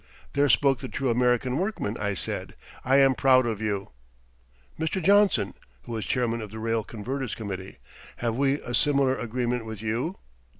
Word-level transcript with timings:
"There 0.33 0.49
spoke 0.49 0.79
the 0.79 0.87
true 0.87 1.11
American 1.11 1.59
workman," 1.59 1.95
I 1.99 2.15
said. 2.15 2.55
"I 2.83 2.95
am 2.95 3.13
proud 3.13 3.45
of 3.45 3.61
you." 3.61 3.91
"Mr. 4.79 4.99
Johnson" 4.99 5.53
(who 5.83 5.91
was 5.91 6.07
chairman 6.07 6.41
of 6.41 6.49
the 6.49 6.57
rail 6.57 6.83
converters' 6.83 7.35
committee), 7.35 7.77
"have 8.15 8.33
we 8.35 8.55
a 8.61 8.73
similar 8.73 9.15
agreement 9.15 9.63
with 9.63 9.79
you?" 9.79 10.17